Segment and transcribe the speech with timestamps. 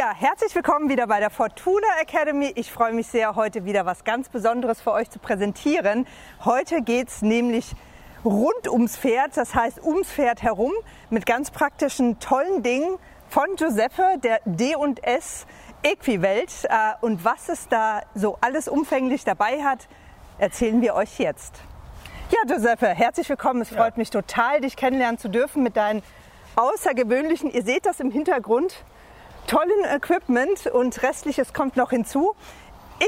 [0.00, 2.50] Ja, herzlich willkommen wieder bei der Fortuna Academy.
[2.54, 6.06] Ich freue mich sehr, heute wieder was ganz Besonderes für euch zu präsentieren.
[6.42, 7.74] Heute geht es nämlich
[8.24, 10.72] rund ums Pferd, das heißt ums Pferd herum,
[11.10, 12.96] mit ganz praktischen, tollen Dingen
[13.28, 15.46] von Giuseppe, der D&S
[15.82, 16.50] Equiwelt.
[16.64, 19.86] Äh, und was es da so alles umfänglich dabei hat,
[20.38, 21.60] erzählen wir euch jetzt.
[22.30, 23.60] Ja, Giuseppe, herzlich willkommen.
[23.60, 26.02] Es freut mich total, dich kennenlernen zu dürfen mit deinen
[26.56, 28.82] außergewöhnlichen, ihr seht das im Hintergrund,
[29.50, 32.36] tollen Equipment und restliches kommt noch hinzu.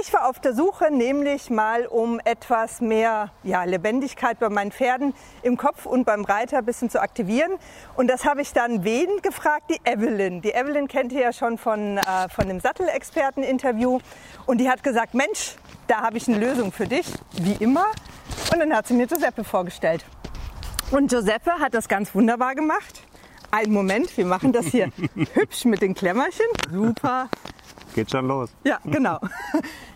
[0.01, 5.15] Ich war auf der Suche nämlich mal um etwas mehr ja, Lebendigkeit bei meinen Pferden
[5.45, 7.53] im Kopf und beim Reiter ein bisschen zu aktivieren.
[7.95, 9.71] Und das habe ich dann wen gefragt?
[9.71, 10.43] Die Evelyn.
[10.43, 14.01] Die Evelyn kennt ihr ja schon von, äh, von dem Sattelexperten-Interview.
[14.45, 15.55] Und die hat gesagt, Mensch,
[15.87, 17.87] da habe ich eine Lösung für dich, wie immer.
[18.53, 20.05] Und dann hat sie mir Giuseppe vorgestellt.
[20.91, 23.03] Und Giuseppe hat das ganz wunderbar gemacht.
[23.55, 24.91] Einen Moment, wir machen das hier
[25.35, 26.47] hübsch mit den Klemmerchen.
[26.71, 27.29] Super.
[27.95, 28.51] Geht schon los.
[28.65, 29.19] Ja, genau.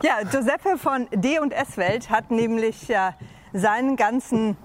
[0.03, 3.15] Ja, Giuseppe von D&S Welt hat nämlich ja,
[3.55, 4.59] seinen ganzen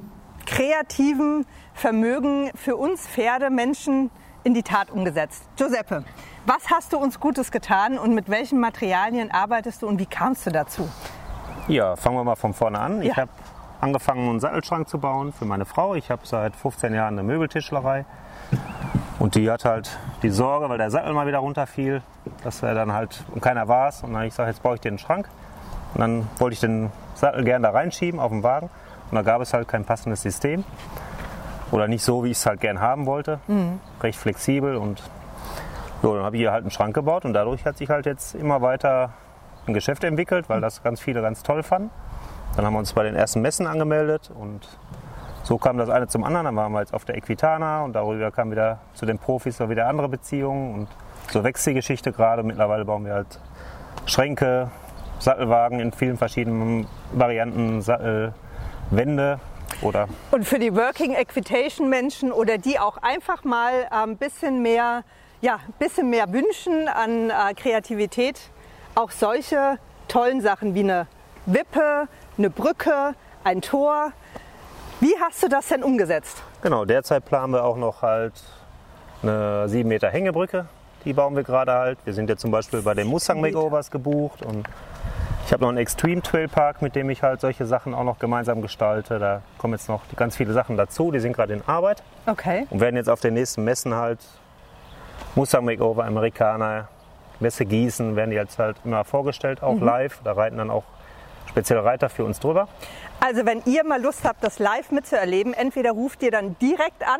[0.45, 4.11] kreativen Vermögen für uns Pferdemenschen
[4.43, 5.45] in die Tat umgesetzt.
[5.55, 6.03] Giuseppe,
[6.45, 10.45] was hast du uns Gutes getan und mit welchen Materialien arbeitest du und wie kamst
[10.45, 10.89] du dazu?
[11.69, 13.01] Ja, fangen wir mal von vorne an.
[13.01, 13.11] Ja.
[13.11, 13.31] Ich habe
[13.79, 15.95] angefangen, einen Sattelschrank zu bauen für meine Frau.
[15.95, 18.05] Ich habe seit 15 Jahren eine Möbeltischlerei.
[19.21, 22.01] Und die hat halt die Sorge, weil der Sattel mal wieder runterfiel,
[22.43, 24.01] dass er dann halt und keiner war es.
[24.01, 25.29] Und dann habe ich gesagt, jetzt baue ich dir einen Schrank.
[25.93, 28.71] Und dann wollte ich den Sattel gerne da reinschieben auf den Wagen.
[29.11, 30.63] Und da gab es halt kein passendes System.
[31.69, 33.39] Oder nicht so, wie ich es halt gern haben wollte.
[34.01, 34.75] Recht flexibel.
[34.75, 35.03] Und
[36.01, 37.23] so, dann habe ich hier halt einen Schrank gebaut.
[37.23, 39.11] Und dadurch hat sich halt jetzt immer weiter
[39.67, 41.91] ein Geschäft entwickelt, weil das ganz viele ganz toll fanden.
[42.55, 44.67] Dann haben wir uns bei den ersten Messen angemeldet und
[45.43, 46.45] so kam das eine zum anderen.
[46.45, 49.69] Dann waren wir jetzt auf der Equitana und darüber kam wieder zu den Profis so
[49.69, 50.87] wieder andere Beziehungen und
[51.31, 52.43] so wächst die Geschichte gerade.
[52.43, 53.39] Mittlerweile bauen wir halt
[54.05, 54.69] Schränke,
[55.19, 59.39] Sattelwagen in vielen verschiedenen Varianten, Sattelwände
[59.81, 65.03] oder Und für die Working Equitation Menschen oder die auch einfach mal ein bisschen mehr,
[65.41, 68.39] ja, bisschen mehr wünschen an äh, Kreativität,
[68.95, 71.07] auch solche tollen Sachen wie eine
[71.45, 72.07] Wippe,
[72.37, 74.11] eine Brücke, ein Tor.
[75.01, 76.43] Wie hast du das denn umgesetzt?
[76.61, 78.33] Genau, derzeit planen wir auch noch halt
[79.23, 80.67] eine 7 Meter Hängebrücke.
[81.05, 81.97] Die bauen wir gerade halt.
[82.05, 83.41] Wir sind jetzt zum Beispiel bei den Mustang.
[83.41, 84.67] Makeovers gebucht und
[85.47, 88.19] ich habe noch einen Extreme Trail Park, mit dem ich halt solche Sachen auch noch
[88.19, 89.17] gemeinsam gestalte.
[89.17, 91.11] Da kommen jetzt noch ganz viele Sachen dazu.
[91.11, 92.67] Die sind gerade in Arbeit Okay.
[92.69, 94.19] und werden jetzt auf den nächsten Messen halt
[95.33, 96.89] Mustang Makeover, Amerikaner,
[97.39, 100.19] Messe Gießen, werden die jetzt halt immer vorgestellt, auch live.
[100.23, 100.83] Da reiten dann auch
[101.47, 102.67] spezielle Reiter für uns drüber.
[103.19, 107.19] Also wenn ihr mal Lust habt, das live mitzuerleben, entweder ruft ihr dann direkt an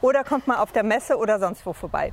[0.00, 2.12] oder kommt mal auf der Messe oder sonst wo vorbei.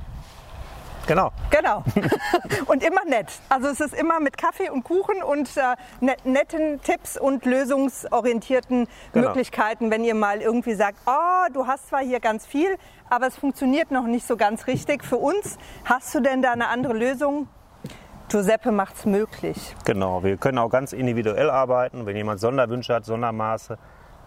[1.07, 1.31] Genau.
[1.51, 1.83] Genau.
[2.65, 3.27] und immer nett.
[3.47, 8.87] Also es ist immer mit Kaffee und Kuchen und äh, net, netten Tipps und lösungsorientierten
[9.13, 9.27] Genau.
[9.27, 12.75] Möglichkeiten, wenn ihr mal irgendwie sagt, oh, du hast zwar hier ganz viel,
[13.09, 15.57] aber es funktioniert noch nicht so ganz richtig für uns.
[15.83, 17.47] Hast du denn da eine andere Lösung?
[18.29, 19.75] Giuseppe macht's möglich.
[19.85, 22.05] Genau, wir können auch ganz individuell arbeiten.
[22.05, 23.77] Wenn jemand Sonderwünsche hat, Sondermaße.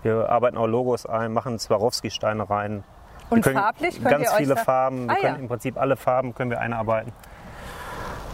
[0.03, 2.85] Wir arbeiten auch Logos ein, machen Swarovski-Steine rein.
[3.31, 5.07] Und wir können farblich könnt ganz viele Farben.
[5.07, 5.41] Wir Ah, können ja.
[5.41, 7.13] im Prinzip alle Farben können wir einarbeiten.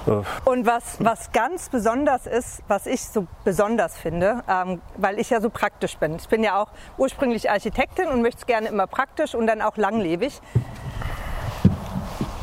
[0.06, 5.30] So, Und was, was ganz besonders ist, was ich so besonders finde, ähm, weil ich
[5.30, 6.16] ja so praktisch bin.
[6.16, 9.78] Ich bin ja auch ursprünglich Architektin und möchte es gerne immer praktisch und dann auch
[9.78, 10.42] langlebig.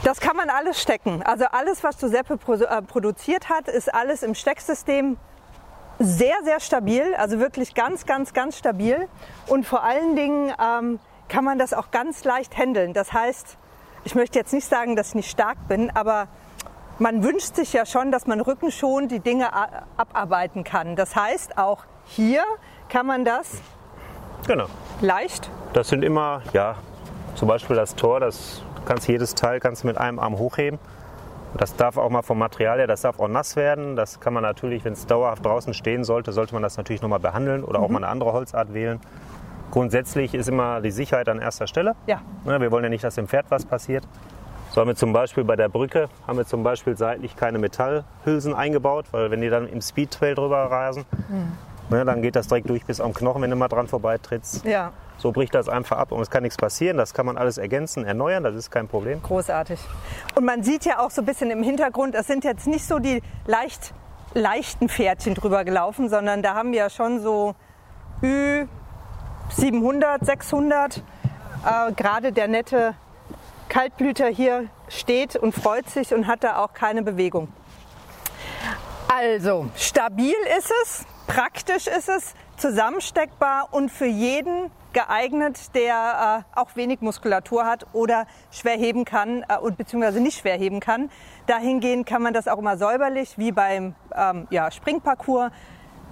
[0.03, 1.21] Das kann man alles stecken.
[1.23, 5.17] Also alles, was Giuseppe äh, produziert hat, ist alles im Stecksystem
[5.99, 7.13] sehr, sehr stabil.
[7.15, 9.07] Also wirklich ganz, ganz, ganz stabil.
[9.45, 12.93] Und vor allen Dingen ähm, kann man das auch ganz leicht handeln.
[12.93, 13.57] Das heißt,
[14.03, 16.27] ich möchte jetzt nicht sagen, dass ich nicht stark bin, aber
[16.97, 19.49] man wünscht sich ja schon, dass man rückenschonend die Dinge
[19.97, 20.95] abarbeiten kann.
[20.95, 22.43] Das heißt, auch hier
[22.89, 23.61] kann man das
[24.47, 24.65] genau.
[25.01, 26.75] leicht Das sind immer, ja,
[27.35, 30.79] zum Beispiel das Tor, das kannst jedes Teil kannst du mit einem Arm hochheben.
[31.57, 33.95] Das darf auch mal vom Material her, das darf auch nass werden.
[33.95, 37.19] Das kann man natürlich, wenn es dauerhaft draußen stehen sollte, sollte man das natürlich nochmal
[37.19, 38.99] behandeln oder auch mal eine andere Holzart wählen.
[39.69, 41.95] Grundsätzlich ist immer die Sicherheit an erster Stelle.
[42.07, 42.21] Ja.
[42.45, 44.05] Ne, Wir wollen ja nicht, dass dem Pferd was passiert.
[44.71, 48.53] So haben wir zum Beispiel bei der Brücke haben wir zum Beispiel seitlich keine Metallhülsen
[48.53, 51.03] eingebaut, weil wenn die dann im Speedtrail drüber rasen,
[51.91, 54.65] ne, dann geht das direkt durch bis am Knochen, wenn du mal dran vorbeitrittst.
[54.65, 56.97] Ja, So bricht das einfach ab und es kann nichts passieren.
[56.97, 59.21] Das kann man alles ergänzen, erneuern, das ist kein Problem.
[59.21, 59.79] großartig.
[60.35, 62.97] Und man sieht ja auch so ein bisschen im Hintergrund, es sind jetzt nicht so
[62.99, 63.93] die leicht,
[64.33, 67.53] leichten Pferdchen drüber gelaufen, sondern da haben wir ja schon so
[68.23, 68.65] Ü
[69.49, 70.97] 700, 600.
[70.97, 72.95] Äh, Gerade der nette
[73.69, 77.49] Kaltblüter hier steht und freut sich und hat da auch keine Bewegung.
[79.13, 86.75] Also, stabil ist es, praktisch ist es, zusammensteckbar und für jeden geeignet, der äh, auch
[86.75, 91.09] wenig Muskulatur hat oder schwer heben kann äh, und beziehungsweise nicht schwer heben kann.
[91.47, 95.51] Dahingehend kann man das auch immer säuberlich, wie beim ähm, ja, Springparcours,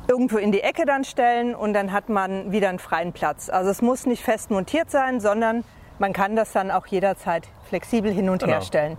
[0.08, 3.50] irgendwo in die Ecke dann stellen und dann hat man wieder einen freien Platz.
[3.50, 5.64] Also es muss nicht fest montiert sein, sondern
[6.00, 8.54] man kann das dann auch jederzeit flexibel hin und Genau.
[8.54, 8.98] her stellen.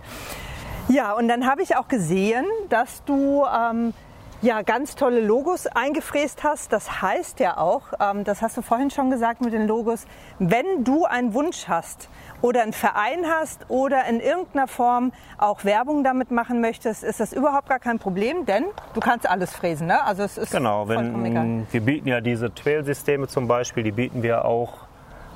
[0.87, 3.93] Ja, und dann habe ich auch gesehen, dass du ähm,
[4.41, 6.73] ja ganz tolle Logos eingefräst hast.
[6.73, 10.05] Das heißt ja auch, ähm, das hast du vorhin schon gesagt mit den Logos,
[10.39, 12.09] wenn du einen Wunsch hast
[12.41, 17.33] oder einen Verein hast oder in irgendeiner Form auch Werbung damit machen möchtest, ist das
[17.33, 19.87] überhaupt gar kein Problem, denn du kannst alles fräsen.
[19.87, 20.03] Ne?
[20.03, 21.13] Also es ist Genau, egal.
[21.13, 24.73] wenn, wir bieten ja diese Trail-Systeme zum Beispiel, die bieten wir auch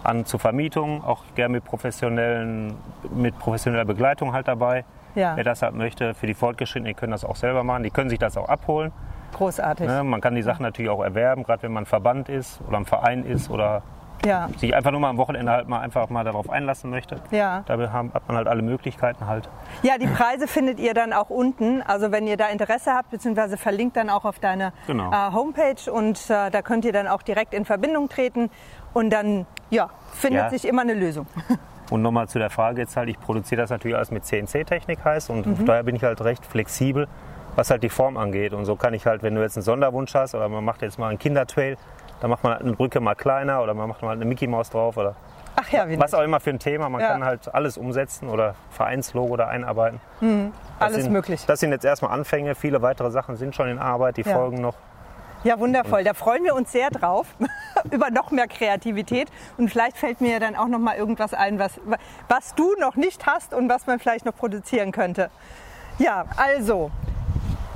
[0.03, 2.75] an zur Vermietung, auch gerne mit professionellen,
[3.13, 4.85] mit professioneller Begleitung halt dabei.
[5.15, 5.35] Ja.
[5.35, 8.09] Wer das halt möchte, für die Fortgeschrittenen, die können das auch selber machen, die können
[8.09, 8.91] sich das auch abholen.
[9.33, 9.87] Großartig.
[9.87, 10.03] Ne?
[10.03, 12.85] Man kann die Sachen natürlich auch erwerben, gerade wenn man ein Verband ist oder ein
[12.85, 13.81] Verein ist oder
[14.25, 17.17] Ja, sich einfach nur mal am Wochenende halt mal einfach mal darauf einlassen möchte.
[17.31, 17.63] ja.
[17.65, 19.49] Da hat man halt alle Möglichkeiten halt.
[19.83, 21.81] Ja, die Preise findet ihr dann auch unten.
[21.81, 25.11] Also wenn ihr da Interesse habt, beziehungsweise verlinkt dann auch auf deine Genau.
[25.11, 28.49] äh, Homepage und äh, da könnt ihr dann auch direkt in Verbindung treten
[28.93, 30.49] und dann ja, findet Ja.
[30.49, 31.27] sich immer eine Lösung.
[31.91, 35.29] Und nochmal zu der Frage jetzt halt, ich produziere das natürlich alles mit CNC-Technik heißt
[35.29, 35.65] und Mhm.
[35.65, 37.07] daher bin ich halt recht flexibel,
[37.55, 38.53] was halt die Form angeht.
[38.53, 40.97] Und so kann ich halt, wenn du jetzt einen Sonderwunsch hast oder man macht jetzt
[40.97, 41.77] mal einen Kindertrail,
[42.21, 44.69] dann macht man halt eine Brücke mal kleiner oder man macht mal eine Mickey Maus
[44.69, 45.15] drauf oder
[45.57, 46.89] Ach ja, was auch immer für ein Thema.
[46.89, 47.09] Man Ja.
[47.09, 50.01] kann halt alles umsetzen oder Vereinslogo da einarbeiten.
[50.19, 50.29] Das
[50.79, 51.45] alles sind, möglich.
[51.45, 52.55] Das sind jetzt erstmal Anfänge.
[52.55, 54.33] Viele weitere Sachen sind schon in Arbeit, die Ja.
[54.33, 54.75] folgen noch.
[55.45, 56.03] Ja, wundervoll.
[56.03, 57.27] Da freuen wir uns sehr drauf
[57.91, 59.27] über noch mehr Kreativität
[59.57, 61.79] und vielleicht fällt mir dann auch noch mal irgendwas ein, was,
[62.27, 65.29] was du noch nicht hast und was man vielleicht noch produzieren könnte.
[65.97, 66.91] Ja, also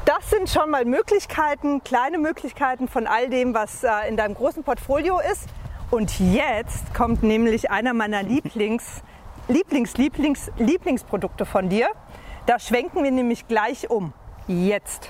[0.06, 4.63] das sind schon mal Möglichkeiten, kleine Möglichkeiten von all dem, was äh, in deinem großen
[4.63, 5.47] Portfolio ist.
[5.91, 9.01] Und jetzt kommt nämlich einer meiner Lieblings,
[9.47, 11.89] Lieblings, Lieblings, Lieblingsprodukte von dir.
[12.45, 14.13] Da schwenken wir nämlich gleich um.
[14.47, 15.09] Jetzt.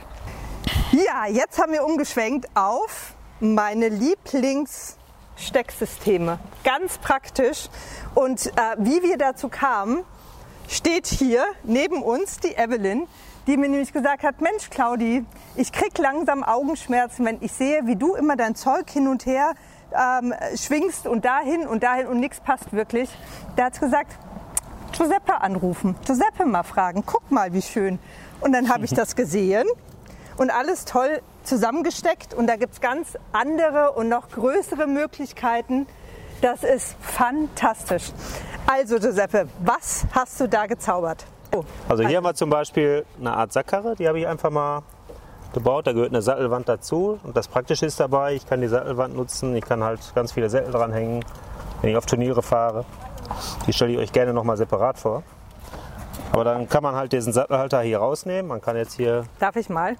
[0.92, 6.40] Ja, jetzt haben wir umgeschwenkt auf meine Lieblingsstecksysteme.
[6.64, 7.70] Ganz praktisch.
[8.16, 10.04] Und äh, wie wir dazu kamen,
[10.68, 13.08] steht hier neben uns die Evelyn,
[13.48, 15.26] die mir nämlich gesagt hat, Mensch Claudi,
[15.56, 19.54] ich krieg langsam Augenschmerzen, wenn ich sehe, wie du immer dein Zeug hin und her
[19.92, 23.10] ähm, schwingst und dahin und dahin und nichts passt wirklich.
[23.56, 24.18] Da hat sie gesagt,
[24.92, 28.00] Giuseppe anrufen, Giuseppe mal fragen, guck mal, wie schön.
[28.42, 29.68] Und dann habe ich das gesehen
[30.38, 35.88] und alles toll zusammengesteckt und da gibt es ganz andere und noch größere Möglichkeiten.
[36.42, 38.12] Das ist fantastisch.
[38.68, 41.26] Also Giuseppe, was hast du da gezaubert?
[41.56, 44.84] Oh, Also hier haben wir zum Beispiel eine Art Sackkarre, die habe ich einfach mal
[45.54, 45.88] gebaut.
[45.88, 47.20] Da gehört eine Sattelwand dazu.
[47.24, 50.50] Und das Praktische ist dabei, ich kann die Sattelwand nutzen, ich kann halt ganz viele
[50.50, 51.26] Sättel dranhängen,
[51.82, 52.86] wenn ich auf Turniere fahre.
[53.68, 55.24] Die stelle ich euch gerne nochmal separat vor.
[56.32, 58.48] Aber dann kann man halt diesen Sattelhalter hier rausnehmen.
[58.48, 59.96] Man kann jetzt hier, darf ich mal?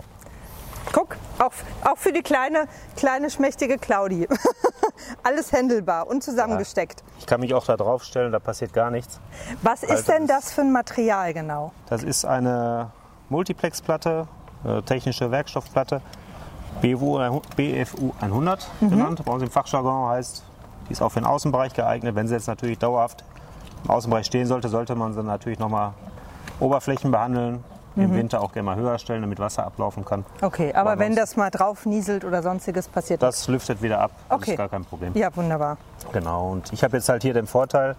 [0.94, 1.52] Guck, auch,
[1.90, 4.28] auch für die kleine, kleine schmächtige Claudi.
[5.24, 7.04] Alles händelbar und zusammengesteckt.
[7.20, 9.20] ich kann mich auch da drauf stellen, da passiert gar nichts.
[9.62, 11.72] Was ist denn das- das für ein Material genau?
[11.90, 12.92] Das ist eine
[13.30, 14.28] Multiplex-Platte,
[14.66, 16.02] äh, technische Werkstoffplatte,
[16.82, 19.22] BFU, BFU 100 genannt.
[19.26, 20.44] Bei uns im Fachjargon heißt,
[20.88, 22.16] die ist auch für den Außenbereich geeignet.
[22.16, 23.24] Wenn sie jetzt natürlich dauerhaft
[23.84, 25.94] im Außenbereich stehen sollte, sollte man sie natürlich nochmal
[26.60, 27.64] Oberflächen behandeln.
[28.04, 30.26] Im Winter auch gerne mal höher stellen, damit Wasser ablaufen kann.
[30.42, 34.12] Okay, aber Aber wenn das mal drauf nieselt oder sonstiges passiert Das lüftet wieder ab,
[34.30, 34.52] das Okay.
[34.52, 35.12] ist gar kein Problem.
[35.16, 35.78] Ja, wunderbar.
[36.14, 37.96] Genau, und ich habe jetzt halt hier den Vorteil,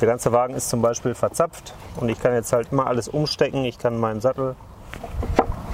[0.00, 3.64] der ganze Wagen ist zum Beispiel verzapft und ich kann jetzt halt immer alles umstecken.
[3.64, 4.56] Ich kann meinen Sattel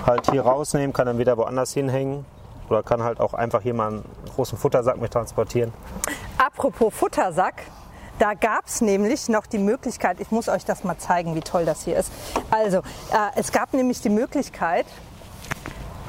[0.07, 2.25] halt hier rausnehmen, kann dann wieder woanders hinhängen
[2.69, 5.73] oder kann halt auch einfach hier mal einen großen Futtersack mit transportieren.
[6.37, 7.63] Apropos Futtersack,
[8.19, 11.65] da gab es nämlich noch die Möglichkeit, ich muss euch das mal zeigen, wie toll
[11.65, 12.11] das hier ist.
[12.51, 12.83] Also, äh,
[13.37, 14.87] es gab nämlich die Möglichkeit,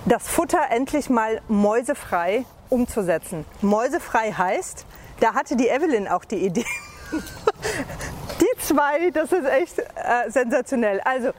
[0.06, 3.46] das Futter endlich mal mäusefrei umzusetzen.
[3.62, 4.86] Mäusefrei heißt,
[5.20, 6.66] da hatte die Evelyn auch die Idee.
[8.42, 11.02] die zwei, das ist echt äh, sensationell.
[11.02, 11.32] Also,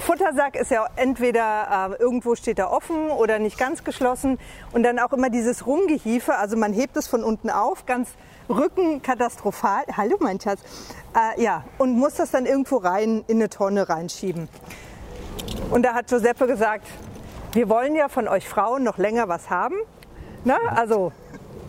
[0.00, 4.38] Futtersack ist ja entweder äh, irgendwo steht er offen oder nicht ganz geschlossen
[4.72, 8.08] und dann auch immer dieses Rumgehiefe, also man hebt es von unten auf, ganz
[8.50, 9.84] Rücken katastrophal.
[9.96, 10.60] Hallo mein Schatz.
[11.14, 14.48] Äh, ja, und muss das dann irgendwo rein in eine Tonne reinschieben.
[15.70, 16.86] Und da hat Giuseppe gesagt,
[17.52, 19.76] wir wollen ja von euch Frauen noch länger was haben.
[20.44, 20.56] Ne?
[20.74, 21.12] Also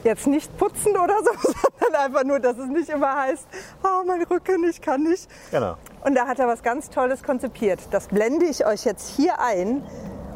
[0.03, 1.31] jetzt nicht putzen oder so,
[1.79, 3.47] sondern einfach nur, dass es nicht immer heißt,
[3.83, 5.29] oh, mein Rücken, ich kann nicht.
[5.51, 5.75] Genau.
[6.03, 7.79] Und da hat er was ganz Tolles konzipiert.
[7.91, 9.83] Das blende ich euch jetzt hier ein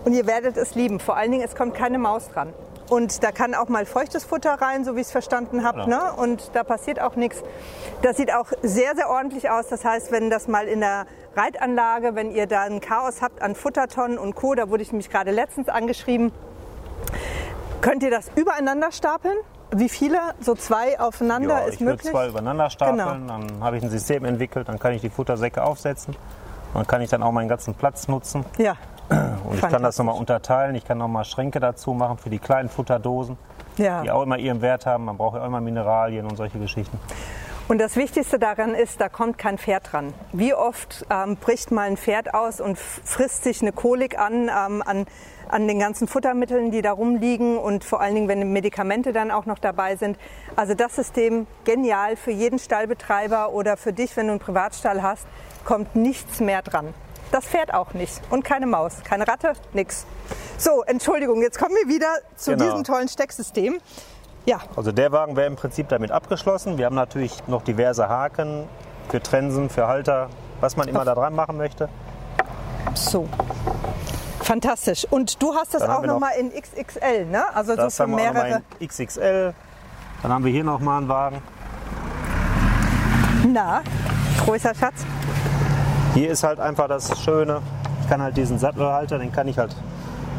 [0.03, 0.99] und ihr werdet es lieben.
[0.99, 2.53] Vor allen Dingen, es kommt keine Maus dran.
[2.89, 5.81] Und da kann auch mal feuchtes Futter rein, so wie ich es verstanden habe.
[5.81, 5.87] Ja.
[5.87, 6.01] Ne?
[6.17, 7.41] Und da passiert auch nichts.
[8.03, 9.67] Das sieht auch sehr, sehr ordentlich aus.
[9.69, 13.55] Das heißt, wenn das mal in der Reitanlage, wenn ihr da ein Chaos habt an
[13.55, 16.31] Futtertonnen und Co., da wurde ich nämlich gerade letztens angeschrieben,
[17.81, 19.37] könnt ihr das übereinander stapeln?
[19.71, 20.19] Wie viele?
[20.39, 22.11] So zwei aufeinander Ja, ist ich würde möglich?
[22.11, 23.39] zwei übereinander stapeln, Genau.
[23.39, 26.15] dann habe ich ein System entwickelt, dann kann ich die Futtersäcke aufsetzen.
[26.73, 28.45] Dann kann ich dann auch meinen ganzen Platz nutzen.
[28.57, 28.75] Ja,
[29.09, 30.75] Und ich kann das nochmal unterteilen.
[30.75, 33.38] Ich kann nochmal Schränke dazu machen für die kleinen Futterdosen,
[33.77, 34.01] ja.
[34.01, 35.05] die auch immer ihren Wert haben.
[35.05, 37.00] Man braucht ja auch immer Mineralien und solche Geschichten.
[37.67, 40.13] Und das Wichtigste daran ist, da kommt kein Pferd dran.
[40.33, 44.83] Wie oft ähm, bricht mal ein Pferd aus und frisst sich eine Kolik an, ähm,
[44.85, 45.07] an,
[45.50, 49.47] an den ganzen Futtermitteln, die da rumliegen und vor allen Dingen, wenn Medikamente dann auch
[49.47, 50.19] noch dabei sind.
[50.55, 55.25] Also das System genial für jeden Stallbetreiber oder für dich, wenn du einen Privatstall hast,
[55.63, 56.93] kommt nichts mehr dran.
[57.32, 60.05] Das Pferd auch nicht und keine Maus, keine Ratte, nix.
[60.58, 62.63] So, Entschuldigung, jetzt kommen wir wieder zu Genau.
[62.65, 63.79] diesem tollen Stecksystem.
[64.46, 66.77] Ja, Also der Wagen wäre im Prinzip damit abgeschlossen.
[66.77, 68.67] Wir haben natürlich noch diverse Haken
[69.10, 70.29] für Trensen, für Halter,
[70.62, 71.89] was man immer da dran machen möchte.
[72.94, 73.27] So.
[74.41, 75.05] Fantastisch.
[75.10, 77.44] Und du hast das Dann auch wir noch in XXL, ne?
[77.55, 78.44] Also Das so für haben wir mehrere.
[78.50, 79.53] nochmal in XXL.
[80.22, 81.41] Dann haben wir hier nochmal einen Wagen.
[83.48, 83.82] Na,
[84.46, 85.03] größer Schatz.
[86.15, 87.62] Hier ist halt einfach das Schöne.
[88.01, 89.75] Ich kann halt diesen Sattelhalter, den kann ich halt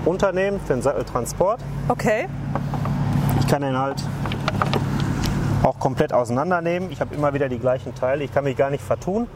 [0.05, 1.61] runternehmen für den Satteltransport.
[1.89, 2.27] Okay.
[3.41, 4.03] Ich kann den halt
[5.63, 6.91] auch komplett auseinandernehmen.
[6.91, 8.25] Ich habe immer wieder die gleichen Teile.
[8.25, 9.29] Ich kann mich gar nicht vertun.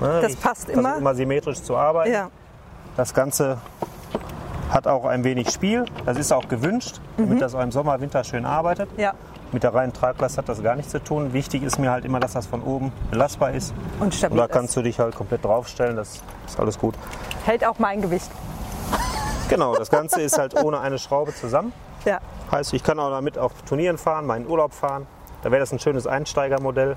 [0.00, 0.96] Ne, Das ich passt immer.
[0.98, 2.12] immer symmetrisch zu arbeiten.
[2.12, 2.28] Ja.
[2.96, 3.58] Das Ganze
[4.70, 5.86] hat auch ein wenig Spiel.
[6.04, 7.22] Das ist auch gewünscht, Mhm.
[7.22, 8.88] damit das auch im Sommer, Winter schön arbeitet.
[8.98, 9.14] Ja.
[9.52, 11.32] Mit der reinen Traglast hat das gar nichts zu tun.
[11.32, 13.72] Wichtig ist mir halt immer, dass das von oben belastbar ist.
[13.98, 15.96] Und stabil Und da kannst du dich halt komplett draufstellen.
[15.96, 16.94] Das ist alles gut.
[17.46, 18.30] Hält auch mein Gewicht.
[19.48, 21.72] Genau, das Ganze ist halt ohne eine Schraube zusammen.
[22.04, 22.18] Ja.
[22.52, 25.06] Heißt, ich kann auch damit auf Turnieren fahren, meinen Urlaub fahren.
[25.42, 26.96] Da wäre das ein schönes Einsteigermodell.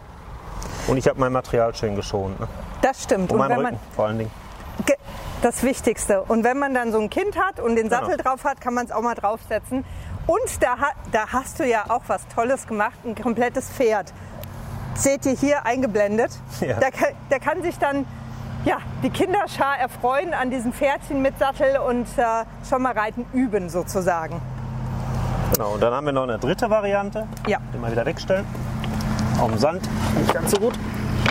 [0.87, 2.39] Und ich habe mein Material schön geschont.
[2.39, 2.47] Ne?
[2.81, 3.31] Das stimmt.
[3.31, 4.31] Und Und wenn Rücken man vor allen Dingen.
[4.85, 4.95] Ge-
[5.41, 6.23] das Wichtigste.
[6.23, 8.23] Und wenn man dann so ein Kind hat und den Sattel Genau.
[8.23, 9.85] drauf hat, kann man es auch mal draufsetzen.
[10.27, 10.75] Und da,
[11.11, 14.13] da hast du ja auch was Tolles gemacht, ein komplettes Pferd.
[14.95, 16.31] Seht ihr hier eingeblendet?
[16.59, 16.79] Ja.
[16.79, 18.05] Der, kann, der kann sich dann
[18.65, 23.69] ja, die Kinderschar erfreuen an diesem Pferdchen mit Sattel und äh, schon mal reiten üben
[23.69, 24.39] sozusagen.
[25.53, 27.27] Genau, und dann haben wir noch eine dritte Variante.
[27.47, 27.57] Ja.
[27.73, 28.45] Den mal wieder wegstellen.
[29.39, 30.73] Auf dem Sand nicht ganz so gut.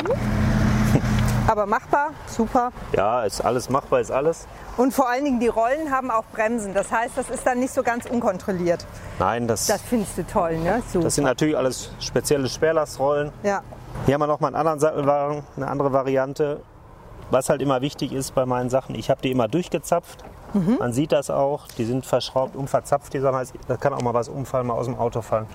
[1.50, 2.70] Aber machbar, super.
[2.92, 4.46] Ja, ist alles machbar, ist alles.
[4.76, 6.74] Und vor allen Dingen die Rollen haben auch Bremsen.
[6.74, 8.86] Das heißt, das ist dann nicht so ganz unkontrolliert.
[9.18, 10.80] Nein, das, Das findest du toll, ne?
[10.92, 11.06] Super.
[11.06, 13.32] das sind natürlich alles spezielle Schwerlastrollen.
[13.42, 13.62] ja.
[14.06, 16.60] Hier haben wir noch mal einen anderen Sattelwagen, eine andere Variante.
[17.32, 20.22] Was halt immer wichtig ist bei meinen Sachen, ich habe die immer durchgezapft.
[20.54, 20.76] Mhm.
[20.78, 23.12] Man sieht das auch, die sind verschraubt, unverzapft.
[23.12, 25.46] Die Sachen da kann auch mal was umfallen, mal aus dem Auto fallen.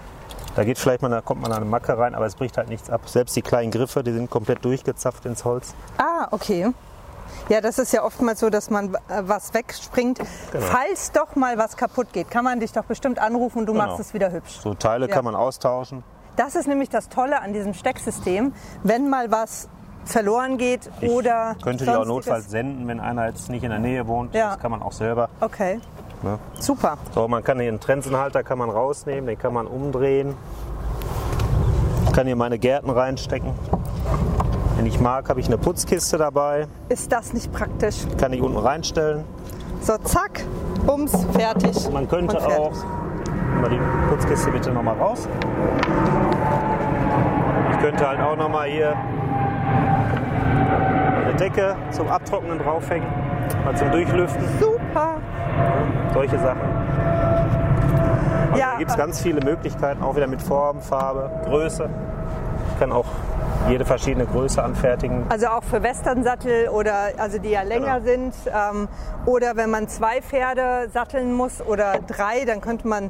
[0.55, 2.69] Da geht vielleicht mal, da kommt man an eine Macke rein, aber es bricht halt
[2.69, 3.01] nichts ab.
[3.07, 5.73] Selbst die kleinen Griffe, die sind komplett durchgezapft ins Holz.
[5.97, 6.71] Ah, okay.
[7.49, 10.19] Ja, das ist ja oftmals so, dass man äh, was wegspringt.
[10.51, 10.65] Genau.
[10.65, 13.85] Falls doch mal was kaputt geht, kann man dich doch bestimmt anrufen und du Genau.
[13.87, 14.59] machst es wieder hübsch.
[14.61, 15.13] So Teile Ja.
[15.13, 16.03] kann man austauschen.
[16.37, 18.53] Das ist nämlich das Tolle an diesem Stecksystem.
[18.83, 19.67] Wenn mal was
[20.05, 23.79] verloren geht Ich oder könnte die auch notfalls senden, wenn einer jetzt nicht in der
[23.79, 24.33] Nähe wohnt.
[24.35, 24.51] Ja.
[24.51, 25.29] Das kann man auch selber.
[25.41, 25.79] Okay,
[26.25, 26.39] Ne?
[26.59, 26.97] super.
[27.13, 30.33] So, man kann den Trensenhalter kann man rausnehmen, den kann man umdrehen.
[32.07, 33.53] Ich kann hier meine Gärten reinstecken.
[34.75, 36.65] Wenn ich mag, habe ich eine Putzkiste dabei.
[36.89, 37.97] Ist das nicht praktisch?
[38.17, 39.23] Kann ich unten reinstellen.
[39.81, 40.43] So, zack,
[40.87, 41.91] bums, fertig.
[41.91, 42.57] Man könnte fertig.
[42.57, 42.73] auch
[43.61, 43.79] mal die
[44.09, 45.29] Putzkiste bitte noch mal raus.
[47.71, 48.95] Ich könnte halt auch noch mal hier
[51.23, 53.07] eine Decke zum Abtrocknen draufhängen,
[53.63, 55.21] mal zum Durchlüften, Super.
[56.13, 56.61] Solche Sachen.
[58.51, 61.89] Also Ja, da gibt es ganz viele Möglichkeiten, auch wieder mit Form, Farbe, Größe.
[62.73, 63.05] Ich kann auch
[63.69, 65.25] jede verschiedene Größe anfertigen.
[65.29, 68.05] Also auch für Westernsattel oder also die ja länger Genau.
[68.05, 68.33] sind.
[68.47, 68.87] Ähm,
[69.25, 73.09] oder wenn man zwei Pferde satteln muss oder drei, dann könnte man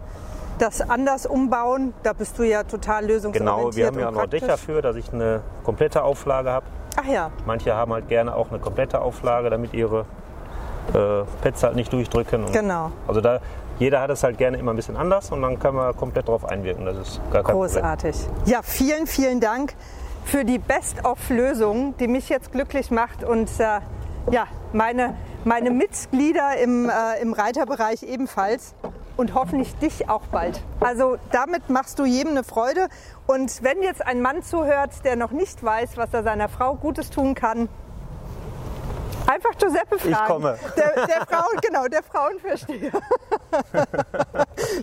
[0.59, 1.93] das anders umbauen.
[2.03, 3.57] Da bist du ja total lösungsorientiert.
[3.57, 4.65] Genau, wir haben ja noch Dächer praktisch.
[4.65, 6.65] für, dass ich eine komplette Auflage habe.
[6.97, 10.05] Ach ja, Manche haben halt gerne auch eine komplette Auflage, damit ihre
[10.93, 12.51] äh, Pets halt nicht durchdrücken.
[12.51, 12.91] Genau.
[13.07, 13.39] Also da,
[13.79, 16.45] jeder hat es halt gerne immer ein bisschen anders und dann kann man komplett drauf
[16.45, 16.85] einwirken.
[16.85, 17.71] Das ist gar kein Problem.
[17.73, 18.15] Großartig.
[18.45, 19.73] Ja, vielen, vielen Dank
[20.23, 23.79] für die Best-of-Lösung, die mich jetzt glücklich macht und äh,
[24.31, 28.73] ja, meine, meine Mitglieder im, äh, im Reiterbereich ebenfalls.
[29.17, 30.61] und hoffentlich dich auch bald.
[30.79, 32.87] Also damit machst du jedem eine Freude.
[33.27, 37.09] Und wenn jetzt ein Mann zuhört, der noch nicht weiß, was er seiner Frau Gutes
[37.09, 37.69] tun kann,
[39.27, 40.11] einfach Giuseppe fragen.
[40.11, 40.57] Ich komme.
[40.77, 42.91] Der, der Frauen, genau, der Frauenversteher.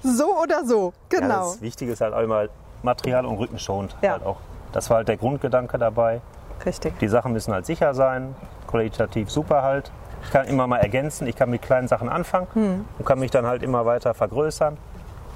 [0.02, 1.40] so oder so, Ja, genau.
[1.52, 2.46] das Wichtige ist halt auch immer
[2.82, 3.96] Material und rückenschonend.
[4.02, 4.12] Ja.
[4.12, 4.38] Halt auch.
[4.72, 6.20] Das war halt der Grundgedanke dabei.
[6.64, 6.98] Richtig.
[6.98, 8.34] Die Sachen müssen halt sicher sein,
[8.68, 9.90] qualitativ super halt.
[10.24, 12.84] Ich kann immer mal ergänzen, ich kann mit kleinen Sachen anfangen Hm.
[12.98, 14.76] und kann mich dann halt immer weiter vergrößern.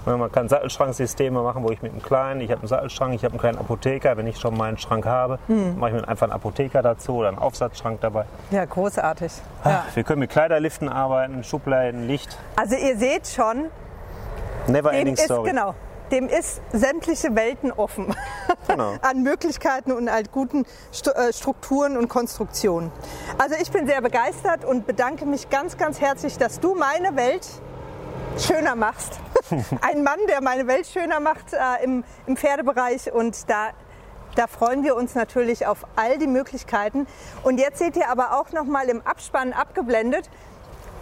[0.06, 3.24] Ja, Man kann Sattelschranksysteme machen, wo ich mit einem kleinen, ich habe einen Sattelschrank, ich
[3.24, 5.78] habe einen kleinen Apotheker, wenn ich schon meinen Schrank habe, Hm.
[5.78, 8.24] mache ich mir einfach einen Apotheker dazu oder einen Aufsatzschrank dabei.
[8.50, 9.32] Ja, großartig.
[9.64, 9.84] Ja.
[9.94, 12.38] Wir können mit Kleiderliften arbeiten, Schubladen, Licht.
[12.56, 13.66] Also ihr seht schon,
[14.68, 15.50] Never dem ending ist, story.
[15.50, 15.74] genau,
[16.12, 18.14] dem ist sämtliche Welten offen
[18.68, 18.94] Genau.
[19.02, 22.92] an Möglichkeiten und halt guten äh, Strukturen und Konstruktionen.
[23.38, 27.46] Also ich bin sehr begeistert und bedanke mich ganz, ganz herzlich, dass du meine Welt
[28.38, 29.18] schöner machst.
[29.80, 33.70] Ein Mann, der meine Welt schöner macht äh, im, im Pferdebereich und da
[34.34, 37.06] da freuen wir uns natürlich auf all die Möglichkeiten.
[37.42, 40.28] Und jetzt seht ihr aber auch noch mal im Abspann abgeblendet,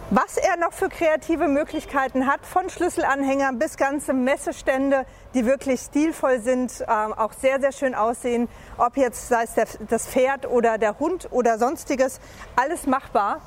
[0.09, 6.39] was er noch für kreative Möglichkeiten hat, von Schlüsselanhängern bis ganze Messestände, die wirklich stilvoll
[6.39, 8.47] sind, ähm, auch sehr, sehr schön aussehen.
[8.77, 12.21] Ob jetzt sei es der, das Pferd oder der Hund oder sonstiges,
[12.55, 13.41] alles machbar.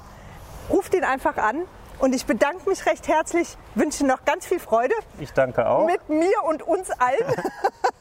[0.69, 1.63] Ruft ihn einfach an
[1.99, 5.87] und ich bedanke mich recht herzlich, wünsche noch ganz viel Freude Ich danke auch.
[5.87, 7.35] mit mir und uns allen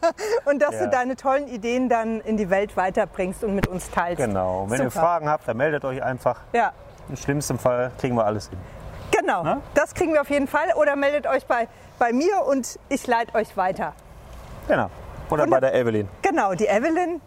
[0.46, 0.86] und dass Ja.
[0.86, 4.18] du deine tollen Ideen dann in die Welt weiterbringst und mit uns teilst.
[4.18, 4.66] Genau.
[4.70, 5.02] Wenn ihr Super.
[5.06, 6.42] Fragen habt, dann meldet euch einfach.
[6.54, 6.74] Ja.
[7.10, 8.60] Im schlimmsten Fall kriegen wir alles hin.
[9.12, 9.62] Genau, Ne?
[9.74, 10.74] das kriegen wir auf jeden Fall.
[10.76, 13.94] Oder meldet euch bei, bei mir und ich leite euch weiter.
[14.68, 14.90] Genau.
[15.30, 16.08] Oder Wunder- bei der Evelyn.
[16.22, 17.22] Genau, die Evelyn,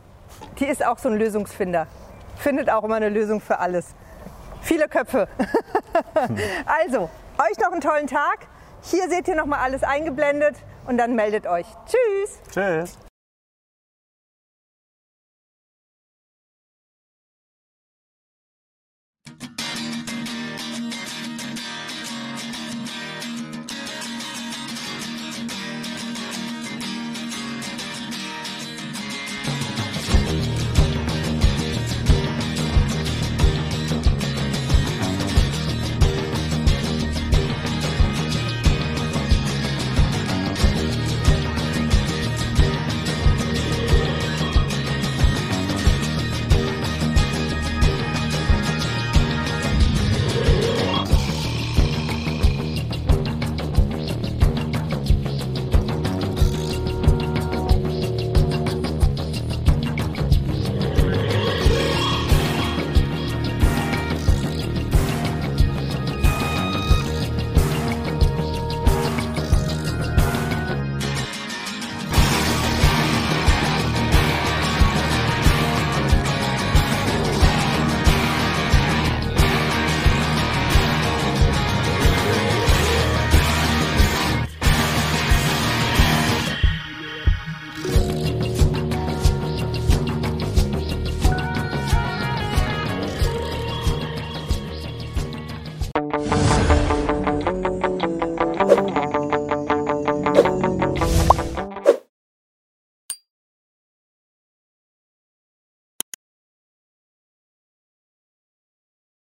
[0.58, 1.86] die ist auch so ein Lösungsfinder.
[2.36, 3.86] Findet auch immer eine Lösung für alles.
[4.62, 5.28] Viele Köpfe.
[6.66, 8.46] also, euch noch einen tollen Tag.
[8.82, 11.66] Hier seht ihr nochmal alles eingeblendet und dann meldet euch.
[11.86, 12.40] Tschüss!
[12.52, 13.09] Tschüss.